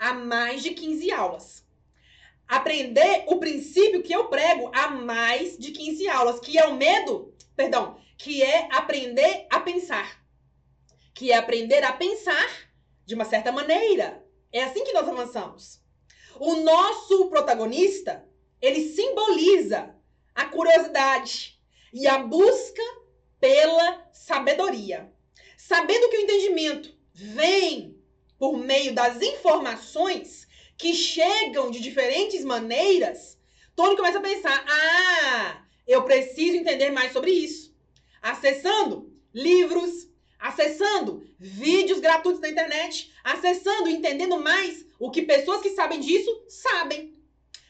há 0.00 0.12
mais 0.14 0.64
de 0.64 0.70
15 0.70 1.12
aulas. 1.12 1.64
Aprender 2.48 3.22
o 3.28 3.38
princípio 3.38 4.02
que 4.02 4.12
eu 4.12 4.24
prego 4.24 4.72
há 4.74 4.90
mais 4.90 5.56
de 5.56 5.70
15 5.70 6.08
aulas, 6.08 6.40
que 6.40 6.58
é 6.58 6.66
o 6.66 6.74
medo, 6.74 7.32
perdão, 7.54 8.00
que 8.18 8.42
é 8.42 8.66
aprender 8.72 9.46
a 9.48 9.60
pensar. 9.60 10.20
Que 11.14 11.30
é 11.30 11.36
aprender 11.36 11.84
a 11.84 11.92
pensar 11.92 12.48
de 13.06 13.14
uma 13.14 13.24
certa 13.24 13.52
maneira. 13.52 14.19
É 14.52 14.62
assim 14.64 14.84
que 14.84 14.92
nós 14.92 15.08
avançamos. 15.08 15.80
O 16.38 16.56
nosso 16.56 17.28
protagonista, 17.28 18.26
ele 18.60 18.88
simboliza 18.88 19.94
a 20.34 20.46
curiosidade 20.46 21.60
e 21.92 22.06
a 22.06 22.18
busca 22.18 22.82
pela 23.38 24.08
sabedoria. 24.12 25.12
Sabendo 25.56 26.08
que 26.08 26.16
o 26.16 26.20
entendimento 26.20 26.96
vem 27.12 27.98
por 28.38 28.56
meio 28.56 28.94
das 28.94 29.20
informações 29.20 30.48
que 30.76 30.94
chegam 30.94 31.70
de 31.70 31.80
diferentes 31.80 32.44
maneiras, 32.44 33.38
Tony 33.76 33.96
começa 33.96 34.18
a 34.18 34.22
pensar: 34.22 34.64
ah, 34.66 35.64
eu 35.86 36.04
preciso 36.04 36.56
entender 36.56 36.90
mais 36.90 37.12
sobre 37.12 37.30
isso. 37.30 37.74
Acessando 38.22 39.12
livros, 39.32 40.09
acessando 40.40 41.22
vídeos 41.38 42.00
gratuitos 42.00 42.40
na 42.40 42.48
internet, 42.48 43.12
acessando 43.22 43.88
e 43.88 43.94
entendendo 43.94 44.38
mais 44.38 44.86
o 44.98 45.10
que 45.10 45.22
pessoas 45.22 45.60
que 45.60 45.70
sabem 45.70 46.00
disso 46.00 46.44
sabem. 46.48 47.14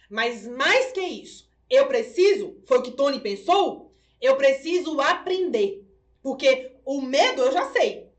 Mas 0.08 0.46
mais 0.46 0.92
que 0.92 1.00
isso, 1.00 1.48
eu 1.68 1.86
preciso, 1.86 2.56
foi 2.66 2.78
o 2.78 2.82
que 2.82 2.92
Tony 2.92 3.20
pensou, 3.20 3.92
eu 4.20 4.36
preciso 4.36 5.00
aprender. 5.00 5.86
Porque 6.22 6.76
o 6.84 7.00
medo 7.00 7.42
eu 7.42 7.52
já 7.52 7.70
sei. 7.70 8.10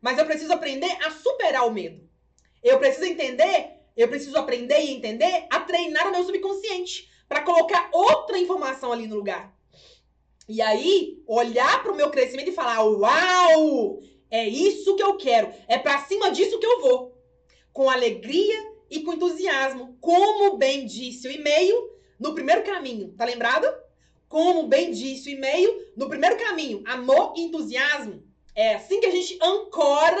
Mas 0.00 0.18
eu 0.18 0.24
preciso 0.24 0.52
aprender 0.52 0.90
a 1.04 1.10
superar 1.10 1.66
o 1.66 1.72
medo. 1.72 2.08
Eu 2.62 2.78
preciso 2.78 3.04
entender, 3.04 3.80
eu 3.96 4.08
preciso 4.08 4.36
aprender 4.38 4.80
e 4.80 4.92
entender 4.92 5.46
a 5.50 5.60
treinar 5.60 6.08
o 6.08 6.12
meu 6.12 6.24
subconsciente 6.24 7.10
para 7.28 7.42
colocar 7.42 7.90
outra 7.92 8.38
informação 8.38 8.92
ali 8.92 9.06
no 9.06 9.16
lugar. 9.16 9.54
E 10.50 10.60
aí, 10.60 11.22
olhar 11.28 11.80
para 11.80 11.92
o 11.92 11.96
meu 11.96 12.10
crescimento 12.10 12.48
e 12.48 12.52
falar: 12.52 12.82
"Uau! 12.82 14.00
É 14.28 14.48
isso 14.48 14.96
que 14.96 15.02
eu 15.02 15.16
quero. 15.16 15.52
É 15.68 15.78
para 15.78 16.04
cima 16.06 16.32
disso 16.32 16.58
que 16.58 16.66
eu 16.66 16.80
vou." 16.80 17.16
Com 17.72 17.88
alegria 17.88 18.58
e 18.90 18.98
com 19.04 19.12
entusiasmo, 19.12 19.96
como 20.00 20.56
bem 20.56 20.86
disse 20.86 21.28
o 21.28 21.30
e-mail 21.30 21.92
no 22.18 22.34
primeiro 22.34 22.64
caminho. 22.64 23.14
Tá 23.16 23.24
lembrado? 23.24 23.64
Como 24.28 24.66
bem 24.66 24.90
disse 24.90 25.28
o 25.28 25.32
e-mail 25.32 25.92
no 25.96 26.08
primeiro 26.08 26.36
caminho, 26.36 26.82
amor 26.84 27.32
e 27.36 27.42
entusiasmo. 27.42 28.20
É 28.52 28.74
assim 28.74 28.98
que 28.98 29.06
a 29.06 29.12
gente 29.12 29.38
ancora 29.40 30.20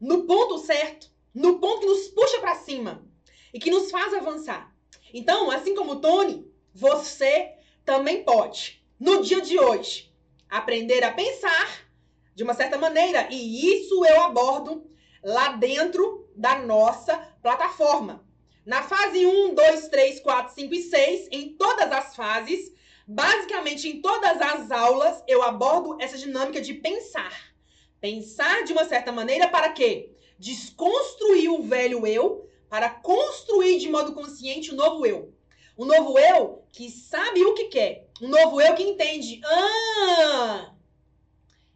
no 0.00 0.24
ponto 0.24 0.58
certo, 0.58 1.08
no 1.32 1.60
ponto 1.60 1.82
que 1.82 1.86
nos 1.86 2.08
puxa 2.08 2.40
para 2.40 2.56
cima 2.56 3.06
e 3.54 3.60
que 3.60 3.70
nos 3.70 3.88
faz 3.88 4.12
avançar. 4.14 4.74
Então, 5.14 5.48
assim 5.48 5.76
como 5.76 5.92
o 5.92 6.00
Tony, 6.00 6.44
você 6.74 7.54
também 7.84 8.24
pode, 8.24 8.79
no 9.00 9.22
dia 9.22 9.40
de 9.40 9.58
hoje, 9.58 10.12
aprender 10.48 11.02
a 11.02 11.10
pensar 11.10 11.86
de 12.34 12.44
uma 12.44 12.52
certa 12.52 12.76
maneira. 12.76 13.28
E 13.30 13.74
isso 13.74 14.04
eu 14.04 14.22
abordo 14.24 14.86
lá 15.24 15.52
dentro 15.52 16.28
da 16.36 16.58
nossa 16.58 17.16
plataforma. 17.42 18.22
Na 18.66 18.82
fase 18.82 19.24
1, 19.24 19.54
2, 19.54 19.88
3, 19.88 20.20
4, 20.20 20.54
5 20.54 20.74
e 20.74 20.82
6, 20.82 21.28
em 21.32 21.54
todas 21.54 21.90
as 21.90 22.14
fases, 22.14 22.74
basicamente 23.06 23.88
em 23.88 24.02
todas 24.02 24.38
as 24.38 24.70
aulas, 24.70 25.24
eu 25.26 25.42
abordo 25.42 25.96
essa 25.98 26.18
dinâmica 26.18 26.60
de 26.60 26.74
pensar. 26.74 27.54
Pensar 28.02 28.64
de 28.64 28.72
uma 28.72 28.84
certa 28.84 29.10
maneira 29.10 29.48
para 29.48 29.70
quê? 29.70 30.12
Desconstruir 30.38 31.50
o 31.50 31.62
velho 31.62 32.06
eu 32.06 32.46
para 32.68 32.90
construir 32.90 33.78
de 33.78 33.88
modo 33.88 34.12
consciente 34.12 34.72
o 34.72 34.76
novo 34.76 35.06
eu. 35.06 35.34
Um 35.76 35.86
novo 35.86 36.18
eu 36.18 36.62
que 36.70 36.90
sabe 36.90 37.42
o 37.44 37.54
que 37.54 37.64
quer. 37.64 38.09
Um 38.20 38.28
novo 38.28 38.60
eu 38.60 38.74
que 38.74 38.82
entende. 38.82 39.40
Ah! 39.44 40.72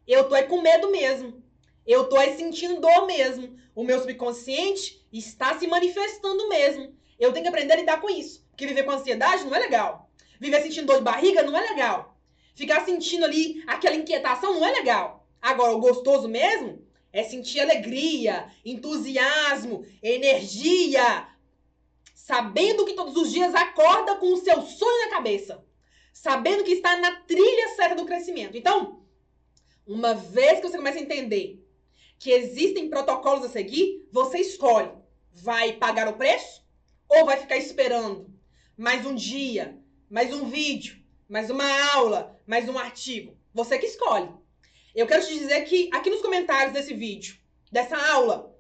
Eu 0.07 0.29
tô 0.29 0.35
aí 0.35 0.45
com 0.45 0.61
medo 0.61 0.91
mesmo. 0.91 1.43
Eu 1.87 2.05
tô 2.05 2.17
aí 2.17 2.37
sentindo 2.37 2.81
dor 2.81 3.07
mesmo. 3.07 3.57
O 3.75 3.83
meu 3.83 3.99
subconsciente 3.99 5.07
está 5.13 5.59
se 5.59 5.67
manifestando 5.67 6.49
mesmo. 6.49 6.95
Eu 7.19 7.33
tenho 7.33 7.45
que 7.45 7.49
aprender 7.49 7.73
a 7.73 7.77
lidar 7.77 8.01
com 8.01 8.11
isso. 8.11 8.45
Porque 8.51 8.67
viver 8.67 8.83
com 8.83 8.91
ansiedade 8.91 9.45
não 9.45 9.55
é 9.55 9.59
legal. 9.59 10.11
Viver 10.39 10.63
sentindo 10.63 10.87
dor 10.87 10.99
de 10.99 11.05
barriga 11.05 11.43
não 11.43 11.57
é 11.57 11.61
legal. 11.63 12.17
Ficar 12.55 12.85
sentindo 12.85 13.25
ali 13.25 13.65
aquela 13.67 13.97
inquietação 13.97 14.55
não 14.55 14.65
é 14.65 14.71
legal. 14.71 15.27
Agora, 15.41 15.75
o 15.75 15.81
gostoso 15.81 16.29
mesmo 16.29 16.87
é 17.13 17.23
sentir 17.23 17.61
alegria, 17.61 18.51
entusiasmo, 18.65 19.85
energia, 20.03 21.29
sabendo 22.15 22.85
que 22.85 22.95
todos 22.95 23.17
os 23.17 23.31
dias 23.31 23.55
acorda 23.55 24.17
com 24.17 24.33
o 24.33 24.37
seu 24.37 24.63
sonho 24.63 25.05
na 25.05 25.11
cabeça, 25.11 25.65
sabendo 26.15 26.63
que 26.63 26.73
está 26.73 26.97
na 26.97 27.17
trilha 27.23 27.75
certa 27.75 27.97
do 27.97 28.07
crescimento. 28.07 28.57
Então, 28.57 29.05
uma 29.85 30.15
vez 30.15 30.61
que 30.61 30.69
você 30.69 30.77
começa 30.77 30.99
a 30.99 31.03
entender 31.03 31.61
que 32.19 32.31
existem 32.31 32.89
protocolos 32.89 33.45
a 33.45 33.49
seguir, 33.49 34.09
você 34.13 34.39
escolhe: 34.39 34.91
vai 35.33 35.73
pagar 35.75 36.09
o 36.09 36.17
preço 36.17 36.65
ou 37.09 37.27
vai 37.27 37.37
ficar 37.37 37.57
esperando 37.57 38.33
mais 38.77 39.05
um 39.05 39.15
dia, 39.15 39.77
mais 40.09 40.33
um 40.33 40.49
vídeo, 40.49 41.03
mais 41.29 41.51
uma 41.51 41.69
aula, 41.93 42.41
mais 42.47 42.69
um 42.69 42.79
artigo? 42.79 43.37
Você 43.53 43.77
que 43.77 43.87
escolhe. 43.87 44.31
Eu 44.95 45.09
quero 45.09 45.27
te 45.27 45.37
dizer 45.37 45.63
que 45.65 45.91
aqui 45.93 46.09
nos 46.09 46.23
comentários 46.23 46.73
desse 46.73 46.95
vídeo, 46.95 47.37
dessa 47.71 47.97
aula, 48.13 48.57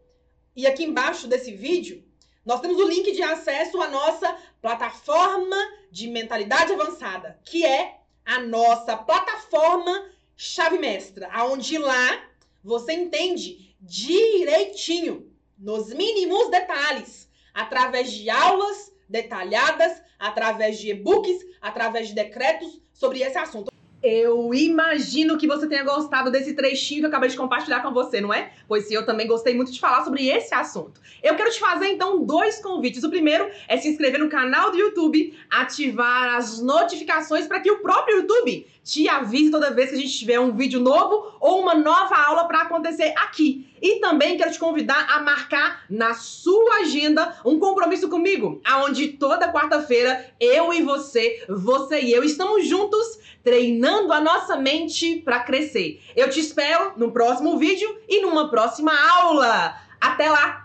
e 0.56 0.66
aqui 0.66 0.82
embaixo 0.82 1.28
desse 1.28 1.52
vídeo, 1.52 2.04
nós 2.44 2.60
temos 2.60 2.78
o 2.78 2.86
link 2.86 3.10
de 3.12 3.22
acesso 3.22 3.80
à 3.80 3.88
nossa 3.88 4.36
plataforma 4.60 5.56
de 5.90 6.08
mentalidade 6.08 6.72
avançada, 6.72 7.38
que 7.44 7.64
é 7.64 7.98
a 8.24 8.40
nossa 8.40 8.96
plataforma 8.96 10.10
chave 10.36 10.78
mestra, 10.78 11.28
aonde 11.32 11.78
lá 11.78 12.22
você 12.62 12.92
entende 12.92 13.74
direitinho, 13.80 15.30
nos 15.58 15.92
mínimos 15.92 16.50
detalhes, 16.50 17.28
através 17.52 18.10
de 18.10 18.28
aulas 18.28 18.92
detalhadas, 19.08 20.02
através 20.18 20.78
de 20.78 20.90
e-books, 20.90 21.38
através 21.60 22.08
de 22.08 22.14
decretos 22.14 22.80
sobre 22.92 23.20
esse 23.20 23.38
assunto. 23.38 23.73
Eu 24.06 24.52
imagino 24.52 25.38
que 25.38 25.46
você 25.46 25.66
tenha 25.66 25.82
gostado 25.82 26.30
desse 26.30 26.52
trechinho 26.52 27.00
que 27.00 27.06
eu 27.06 27.08
acabei 27.08 27.30
de 27.30 27.38
compartilhar 27.38 27.80
com 27.80 27.90
você, 27.90 28.20
não 28.20 28.34
é? 28.34 28.52
Pois 28.68 28.86
sim, 28.86 28.94
eu 28.94 29.06
também 29.06 29.26
gostei 29.26 29.54
muito 29.54 29.72
de 29.72 29.80
falar 29.80 30.04
sobre 30.04 30.28
esse 30.28 30.54
assunto. 30.54 31.00
Eu 31.22 31.34
quero 31.36 31.50
te 31.50 31.58
fazer 31.58 31.86
então 31.86 32.22
dois 32.22 32.60
convites. 32.60 33.02
O 33.02 33.08
primeiro 33.08 33.50
é 33.66 33.78
se 33.78 33.88
inscrever 33.88 34.20
no 34.20 34.28
canal 34.28 34.70
do 34.70 34.76
YouTube, 34.76 35.34
ativar 35.50 36.34
as 36.34 36.60
notificações 36.60 37.46
para 37.46 37.60
que 37.60 37.70
o 37.70 37.78
próprio 37.80 38.18
YouTube 38.18 38.66
te 38.84 39.08
avise 39.08 39.50
toda 39.50 39.72
vez 39.72 39.88
que 39.88 39.96
a 39.96 39.98
gente 39.98 40.18
tiver 40.18 40.38
um 40.38 40.54
vídeo 40.54 40.78
novo 40.78 41.34
ou 41.40 41.62
uma 41.62 41.74
nova 41.74 42.14
aula 42.14 42.44
para 42.44 42.62
acontecer 42.62 43.14
aqui. 43.16 43.66
E 43.80 43.98
também 43.98 44.36
quero 44.36 44.52
te 44.52 44.58
convidar 44.58 45.06
a 45.10 45.20
marcar 45.20 45.84
na 45.88 46.14
sua 46.14 46.76
agenda 46.76 47.36
um 47.44 47.58
compromisso 47.58 48.08
comigo, 48.08 48.60
aonde 48.64 49.08
toda 49.08 49.52
quarta-feira 49.52 50.32
eu 50.38 50.72
e 50.72 50.82
você, 50.82 51.44
você 51.48 52.00
e 52.00 52.12
eu 52.12 52.22
estamos 52.22 52.66
juntos 52.66 53.18
treinando 53.42 54.12
a 54.12 54.20
nossa 54.20 54.56
mente 54.56 55.16
para 55.16 55.40
crescer. 55.40 56.02
Eu 56.14 56.28
te 56.30 56.40
espero 56.40 56.92
no 56.96 57.10
próximo 57.10 57.58
vídeo 57.58 57.98
e 58.08 58.20
numa 58.20 58.50
próxima 58.50 58.92
aula. 58.92 59.76
Até 60.00 60.30
lá! 60.30 60.63